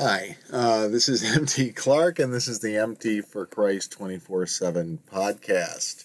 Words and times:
Hi, 0.00 0.38
uh, 0.52 0.88
this 0.88 1.08
is 1.08 1.22
MT 1.36 1.70
Clark, 1.70 2.18
and 2.18 2.34
this 2.34 2.48
is 2.48 2.58
the 2.58 2.76
MT 2.76 3.20
for 3.20 3.46
Christ 3.46 3.92
24 3.92 4.44
7 4.46 4.98
podcast. 5.06 6.04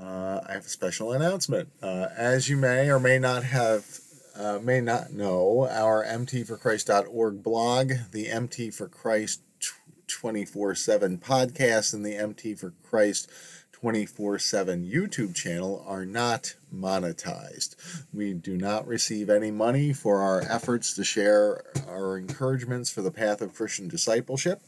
Uh, 0.00 0.40
I 0.48 0.54
have 0.54 0.64
a 0.64 0.68
special 0.68 1.12
announcement. 1.12 1.68
Uh, 1.82 2.06
as 2.16 2.48
you 2.48 2.56
may 2.56 2.88
or 2.88 2.98
may 2.98 3.18
not 3.18 3.44
have, 3.44 4.00
uh, 4.34 4.60
may 4.62 4.80
not 4.80 5.12
know, 5.12 5.68
our 5.70 6.02
MTforChrist.org 6.06 7.42
blog, 7.42 7.92
the 8.12 8.30
MT 8.30 8.70
for 8.70 8.88
Christ 8.88 9.42
24 10.08 10.74
7 10.74 11.18
podcast, 11.18 11.92
and 11.92 12.04
the 12.04 12.16
MT 12.16 12.54
for 12.54 12.72
Christ 12.82 13.30
24 13.80 14.38
7 14.38 14.84
YouTube 14.84 15.34
channel 15.34 15.82
are 15.86 16.04
not 16.04 16.54
monetized. 16.74 17.76
We 18.12 18.34
do 18.34 18.58
not 18.58 18.86
receive 18.86 19.30
any 19.30 19.50
money 19.50 19.94
for 19.94 20.20
our 20.20 20.42
efforts 20.42 20.94
to 20.96 21.04
share 21.04 21.64
our 21.88 22.18
encouragements 22.18 22.90
for 22.90 23.00
the 23.00 23.10
path 23.10 23.40
of 23.40 23.54
Christian 23.54 23.88
discipleship, 23.88 24.60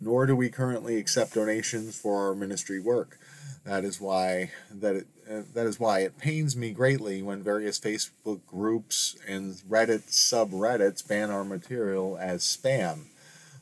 nor 0.00 0.26
do 0.26 0.34
we 0.34 0.48
currently 0.48 0.96
accept 0.96 1.34
donations 1.34 1.96
for 1.96 2.26
our 2.26 2.34
ministry 2.34 2.80
work. 2.80 3.18
That 3.64 3.84
is 3.84 4.00
why 4.00 4.50
that 4.72 4.96
it, 4.96 5.06
uh, 5.30 5.42
that 5.54 5.66
is 5.66 5.78
why 5.78 6.00
it 6.00 6.18
pains 6.18 6.56
me 6.56 6.72
greatly 6.72 7.22
when 7.22 7.44
various 7.44 7.78
Facebook 7.78 8.40
groups 8.44 9.16
and 9.28 9.54
Reddit 9.68 10.10
subreddits 10.10 11.06
ban 11.06 11.30
our 11.30 11.44
material 11.44 12.18
as 12.18 12.42
spam. 12.42 13.04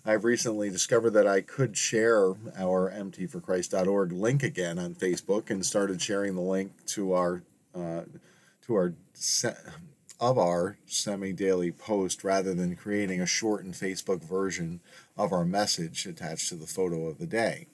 I've 0.09 0.25
recently 0.25 0.71
discovered 0.71 1.11
that 1.11 1.27
I 1.27 1.41
could 1.41 1.77
share 1.77 2.35
our 2.57 2.93
mtforchrist.org 2.93 4.13
link 4.13 4.45
again 4.45 4.79
on 4.79 4.95
Facebook 4.95 5.51
and 5.51 5.67
started 5.67 6.01
sharing 6.01 6.37
the 6.37 6.43
link 6.43 6.87
to 6.87 7.13
our 7.13 7.43
uh, 7.75 8.03
to 8.67 8.75
our 8.75 8.95
se- 9.15 9.57
of 10.21 10.39
our 10.39 10.79
semi-daily 10.87 11.73
post 11.73 12.23
rather 12.23 12.55
than 12.55 12.77
creating 12.77 13.21
a 13.21 13.27
shortened 13.27 13.75
Facebook 13.75 14.23
version 14.23 14.81
of 15.17 15.33
our 15.33 15.45
message 15.45 16.07
attached 16.07 16.51
to 16.51 16.55
the 16.55 16.69
photo 16.69 17.09
of 17.09 17.19
the 17.19 17.27
day. 17.27 17.67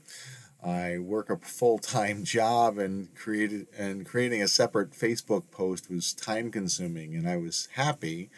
I 0.64 0.96
work 0.98 1.28
a 1.28 1.36
full-time 1.36 2.24
job 2.24 2.78
and 2.78 3.14
created 3.14 3.66
and 3.76 4.06
creating 4.06 4.42
a 4.42 4.48
separate 4.48 4.92
Facebook 4.92 5.50
post 5.50 5.90
was 5.90 6.14
time 6.14 6.50
consuming 6.50 7.14
and 7.14 7.28
I 7.28 7.36
was 7.36 7.68
happy 7.74 8.30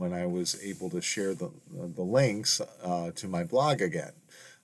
when 0.00 0.14
I 0.14 0.24
was 0.24 0.58
able 0.64 0.88
to 0.90 1.02
share 1.02 1.34
the, 1.34 1.50
the 1.70 2.02
links 2.02 2.62
uh, 2.82 3.10
to 3.16 3.28
my 3.28 3.44
blog 3.44 3.82
again. 3.82 4.12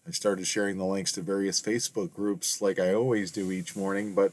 I 0.08 0.10
started 0.12 0.46
sharing 0.46 0.78
the 0.78 0.86
links 0.86 1.12
to 1.12 1.20
various 1.20 1.60
Facebook 1.60 2.14
groups 2.14 2.62
like 2.62 2.78
I 2.78 2.94
always 2.94 3.30
do 3.30 3.52
each 3.52 3.76
morning, 3.76 4.14
but 4.14 4.32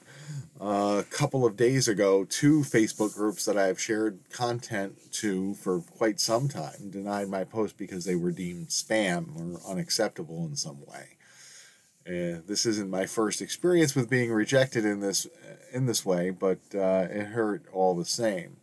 uh, 0.62 1.02
a 1.02 1.04
couple 1.04 1.45
of 1.45 1.58
days 1.58 1.90
ago, 1.90 2.23
two 2.23 2.62
Facebook 2.62 3.16
groups 3.16 3.44
that 3.44 3.58
I 3.58 3.68
have 3.68 3.82
shared 3.82 4.20
content 4.32 5.12
to 5.14 5.56
for 5.56 5.82
quite 5.82 6.22
some 6.22 6.48
time 6.48 6.90
denied 6.90 7.28
my 7.28 7.44
post 7.44 7.78
because 7.78 8.06
they 8.06 8.16
were 8.16 8.32
deemed 8.32 8.70
spam 8.70 9.36
or 9.36 9.60
unacceptable 9.70 10.45
in 10.45 10.56
some 10.56 10.86
way. 10.86 11.17
Uh, 12.08 12.40
this 12.48 12.66
isn't 12.66 12.90
my 12.90 13.06
first 13.06 13.42
experience 13.42 13.94
with 13.94 14.10
being 14.10 14.32
rejected 14.32 14.86
in 14.86 15.02
this 15.02 15.28
in 15.73 15.86
this 15.86 16.06
way, 16.06 16.30
but 16.30 16.60
uh, 16.73 17.08
it 17.10 17.26
hurt 17.28 17.66
all 17.73 17.94
the 17.94 18.06
same. 18.06 18.58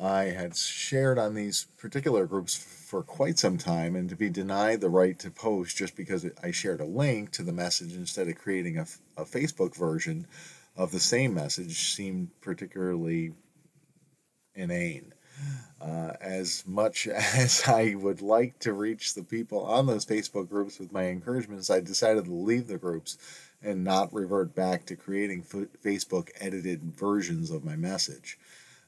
I 0.00 0.24
had 0.24 0.56
shared 0.56 1.18
on 1.18 1.34
these 1.34 1.66
particular 1.76 2.24
groups 2.26 2.56
for 2.56 3.02
quite 3.02 3.38
some 3.38 3.58
time, 3.58 3.94
and 3.94 4.08
to 4.08 4.16
be 4.16 4.30
denied 4.30 4.80
the 4.80 4.88
right 4.88 5.18
to 5.18 5.30
post 5.30 5.76
just 5.76 5.94
because 5.94 6.24
I 6.42 6.52
shared 6.52 6.80
a 6.80 6.86
link 6.86 7.32
to 7.32 7.42
the 7.42 7.52
message 7.52 7.94
instead 7.94 8.26
of 8.28 8.38
creating 8.38 8.78
a, 8.78 8.86
a 9.18 9.26
Facebook 9.26 9.76
version 9.76 10.26
of 10.74 10.90
the 10.90 11.00
same 11.00 11.34
message 11.34 11.94
seemed 11.94 12.30
particularly 12.40 13.32
inane. 14.54 15.12
Uh, 15.80 16.12
as 16.20 16.64
much 16.66 17.06
as 17.36 17.62
I 17.66 17.94
would 17.94 18.22
like 18.22 18.58
to 18.60 18.72
reach 18.72 19.14
the 19.14 19.22
people 19.22 19.64
on 19.66 19.86
those 19.86 20.06
Facebook 20.06 20.48
groups 20.48 20.78
with 20.78 20.92
my 20.92 21.04
encouragements, 21.04 21.68
I 21.68 21.80
decided 21.80 22.24
to 22.24 22.34
leave 22.34 22.68
the 22.68 22.78
groups 22.78 23.18
and 23.62 23.84
not 23.84 24.14
revert 24.14 24.54
back 24.54 24.86
to 24.86 24.96
creating 24.96 25.42
Facebook 25.42 26.30
edited 26.40 26.82
versions 26.82 27.50
of 27.50 27.64
my 27.64 27.76
message. 27.76 28.38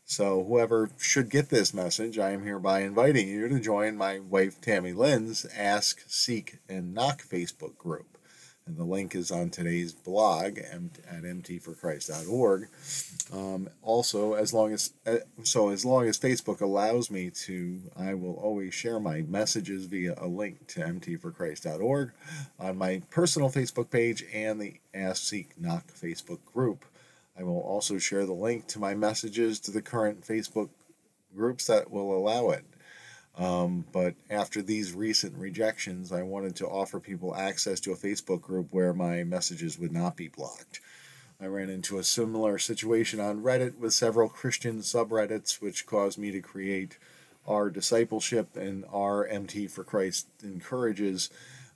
So, 0.04 0.44
whoever 0.44 0.90
should 0.98 1.30
get 1.30 1.48
this 1.48 1.72
message, 1.72 2.18
I 2.18 2.32
am 2.32 2.42
hereby 2.42 2.80
inviting 2.80 3.28
you 3.28 3.48
to 3.48 3.60
join 3.60 3.96
my 3.96 4.18
wife 4.18 4.60
Tammy 4.60 4.92
Lynn's 4.92 5.46
Ask, 5.56 6.02
Seek, 6.06 6.58
and 6.68 6.92
Knock 6.92 7.22
Facebook 7.22 7.78
group. 7.78 8.18
And 8.66 8.76
the 8.76 8.84
link 8.84 9.14
is 9.16 9.30
on 9.32 9.50
today's 9.50 9.92
blog 9.92 10.58
at 10.58 11.24
mtforchrist.org. 11.24 12.68
Um, 13.32 13.68
also, 13.82 14.34
as 14.34 14.52
long 14.52 14.72
as 14.72 14.92
uh, 15.04 15.16
so 15.42 15.70
as 15.70 15.84
long 15.84 16.06
as 16.06 16.18
Facebook 16.18 16.60
allows 16.60 17.10
me 17.10 17.30
to, 17.30 17.80
I 17.96 18.14
will 18.14 18.34
always 18.34 18.72
share 18.72 19.00
my 19.00 19.22
messages 19.22 19.86
via 19.86 20.14
a 20.16 20.28
link 20.28 20.66
to 20.68 20.80
mtforchrist.org 20.80 22.12
on 22.60 22.78
my 22.78 23.02
personal 23.10 23.50
Facebook 23.50 23.90
page 23.90 24.24
and 24.32 24.60
the 24.60 24.74
Ask, 24.94 25.22
Seek, 25.24 25.60
Knock 25.60 25.88
Facebook 25.88 26.44
group. 26.44 26.84
I 27.38 27.42
will 27.44 27.60
also 27.60 27.98
share 27.98 28.26
the 28.26 28.32
link 28.32 28.66
to 28.68 28.78
my 28.78 28.94
messages 28.94 29.58
to 29.60 29.70
the 29.70 29.82
current 29.82 30.22
Facebook 30.22 30.68
groups 31.34 31.66
that 31.66 31.90
will 31.90 32.16
allow 32.16 32.50
it. 32.50 32.64
Um, 33.36 33.86
but 33.92 34.14
after 34.28 34.60
these 34.60 34.92
recent 34.92 35.36
rejections, 35.38 36.12
I 36.12 36.22
wanted 36.22 36.54
to 36.56 36.66
offer 36.66 37.00
people 37.00 37.34
access 37.34 37.80
to 37.80 37.92
a 37.92 37.96
Facebook 37.96 38.42
group 38.42 38.68
where 38.70 38.92
my 38.92 39.24
messages 39.24 39.78
would 39.78 39.92
not 39.92 40.16
be 40.16 40.28
blocked. 40.28 40.80
I 41.40 41.46
ran 41.46 41.70
into 41.70 41.98
a 41.98 42.04
similar 42.04 42.58
situation 42.58 43.18
on 43.18 43.42
Reddit 43.42 43.78
with 43.78 43.94
several 43.94 44.28
Christian 44.28 44.78
subreddits, 44.80 45.60
which 45.60 45.86
caused 45.86 46.18
me 46.18 46.30
to 46.30 46.40
create 46.40 46.98
our 47.48 47.70
discipleship 47.70 48.56
and 48.56 48.84
our 48.92 49.26
MT 49.26 49.66
for 49.66 49.82
Christ 49.82 50.28
encourages. 50.44 51.30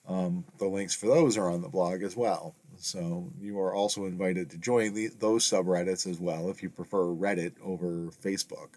Um, 0.06 0.44
the 0.58 0.66
links 0.66 0.94
for 0.94 1.06
those 1.06 1.36
are 1.36 1.50
on 1.50 1.62
the 1.62 1.68
blog 1.68 2.02
as 2.02 2.14
well. 2.14 2.54
So 2.78 3.32
you 3.40 3.58
are 3.60 3.74
also 3.74 4.04
invited 4.04 4.50
to 4.50 4.58
join 4.58 4.94
the, 4.94 5.08
those 5.08 5.44
subreddits 5.44 6.06
as 6.06 6.20
well 6.20 6.50
if 6.50 6.62
you 6.62 6.70
prefer 6.70 7.04
Reddit 7.04 7.52
over 7.62 8.10
Facebook. 8.10 8.70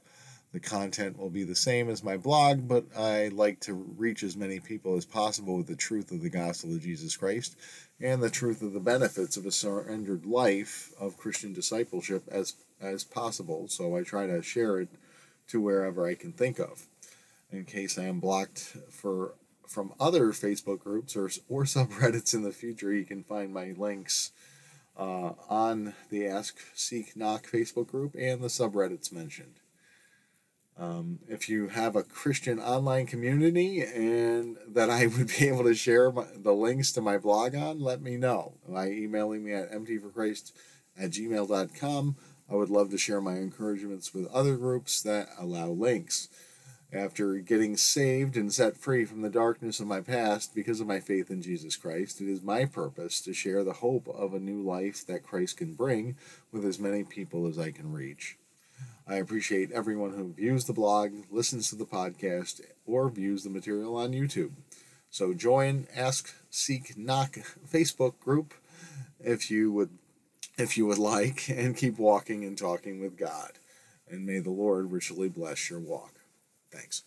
The 0.52 0.60
content 0.60 1.20
will 1.20 1.30
be 1.30 1.44
the 1.44 1.56
same 1.56 1.90
as 1.90 2.04
my 2.04 2.18
blog, 2.18 2.68
but 2.68 2.86
I 2.98 3.28
like 3.28 3.60
to 3.62 3.74
reach 3.74 4.24
as 4.24 4.36
many 4.36 4.60
people 4.60 4.96
as 4.98 5.06
possible 5.06 5.58
with 5.58 5.68
the 5.68 5.76
truth 5.76 6.12
of 6.12 6.22
the 6.22 6.30
gospel 6.30 6.74
of 6.74 6.82
Jesus 6.82 7.16
Christ 7.16 7.56
and 8.02 8.22
the 8.22 8.32
truth 8.32 8.64
of 8.64 8.74
the 8.74 8.80
benefits 8.80 9.38
of 9.38 9.46
a 9.46 9.52
surrendered 9.52 10.26
life 10.26 10.92
of 11.00 11.18
Christian 11.18 11.54
discipleship 11.54 12.24
as 12.32 12.56
as 12.82 13.04
possible. 13.04 13.68
So 13.68 13.96
I 13.96 14.04
try 14.04 14.26
to 14.26 14.42
share 14.42 14.80
it 14.80 14.90
to 15.50 15.62
wherever 15.62 16.08
I 16.08 16.16
can 16.16 16.32
think 16.32 16.60
of. 16.60 16.88
In 17.52 17.66
case 17.66 18.00
I 18.00 18.06
am 18.06 18.20
blocked 18.20 18.76
for 18.90 19.34
from 19.70 19.94
other 20.00 20.30
Facebook 20.30 20.80
groups 20.80 21.16
or, 21.16 21.30
or 21.48 21.64
subreddits 21.66 22.34
in 22.34 22.44
the 22.44 22.52
future, 22.52 22.92
you 22.92 23.06
can 23.06 23.24
find 23.24 23.54
my 23.54 23.74
links 23.78 24.32
uh, 24.98 25.34
on 25.48 25.94
the 26.10 26.28
Ask, 26.28 26.58
Seek, 26.74 27.16
Knock 27.16 27.48
Facebook 27.48 27.88
group 27.88 28.16
and 28.20 28.42
the 28.42 28.48
subreddits 28.48 29.14
mentioned. 29.14 29.56
Um, 30.78 31.20
if 31.28 31.50
you 31.50 31.68
have 31.68 31.96
a 31.96 32.04
Christian 32.04 32.58
online 32.60 33.06
community 33.06 33.82
and 33.82 34.58
that 34.68 34.90
I 34.90 35.08
would 35.18 35.28
be 35.28 35.48
able 35.48 35.66
to 35.66 35.76
share 35.76 36.12
my, 36.12 36.26
the 36.36 36.54
links 36.54 36.92
to 36.94 37.02
my 37.02 37.18
blog 37.18 37.56
on, 37.56 37.80
let 37.80 38.02
me 38.02 38.18
know 38.18 38.54
by 38.68 38.88
emailing 38.88 39.44
me 39.44 39.54
at 39.54 39.72
mtforchrist 39.72 40.52
at 40.98 41.12
gmail.com. 41.12 42.16
I 42.50 42.56
would 42.56 42.70
love 42.70 42.90
to 42.90 42.98
share 42.98 43.22
my 43.22 43.36
encouragements 43.36 44.14
with 44.14 44.26
other 44.28 44.58
groups 44.58 45.02
that 45.04 45.30
allow 45.38 45.68
links. 45.68 46.30
After 46.92 47.36
getting 47.36 47.78
saved 47.78 48.36
and 48.36 48.52
set 48.52 48.76
free 48.76 49.06
from 49.06 49.22
the 49.22 49.30
darkness 49.30 49.80
of 49.80 49.86
my 49.86 50.02
past 50.02 50.56
because 50.56 50.80
of 50.80 50.88
my 50.88 51.00
faith 51.00 51.30
in 51.30 51.44
Jesus 51.44 51.76
Christ, 51.76 52.20
it 52.20 52.28
is 52.28 52.42
my 52.42 52.66
purpose 52.66 53.22
to 53.22 53.34
share 53.34 53.64
the 53.64 53.74
hope 53.74 54.08
of 54.08 54.34
a 54.34 54.40
new 54.40 54.64
life 54.64 55.06
that 55.06 55.22
Christ 55.22 55.58
can 55.58 55.76
bring 55.76 56.18
with 56.52 56.66
as 56.66 56.80
many 56.80 57.04
people 57.04 57.46
as 57.46 57.60
I 57.60 57.70
can 57.70 57.94
reach. 57.94 58.40
I 59.08 59.18
appreciate 59.18 59.72
everyone 59.72 60.14
who 60.14 60.34
views 60.34 60.66
the 60.66 60.74
blog, 60.74 61.12
listens 61.30 61.70
to 61.70 61.76
the 61.76 61.86
podcast, 61.86 62.62
or 62.88 63.08
views 63.10 63.44
the 63.44 63.52
material 63.52 63.96
on 63.96 64.14
YouTube. 64.14 64.54
So 65.12 65.36
join 65.36 65.86
Ask, 65.96 66.34
Seek, 66.50 66.98
Knock 66.98 67.38
Facebook 67.72 68.20
group 68.20 68.56
if 69.20 69.52
you 69.52 69.72
would 69.72 69.92
if 70.58 70.76
you 70.78 70.86
would 70.88 70.98
like 70.98 71.50
and 71.50 71.78
keep 71.78 72.00
walking 72.00 72.44
and 72.44 72.58
talking 72.58 73.00
with 73.00 73.16
God. 73.16 73.54
And 74.10 74.26
may 74.26 74.40
the 74.40 74.50
Lord 74.50 74.92
richly 74.92 75.30
bless 75.30 75.70
your 75.70 75.80
walk. 75.80 76.19
Thanks. 76.72 77.04